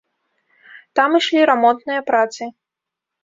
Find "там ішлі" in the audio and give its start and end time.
0.99-1.41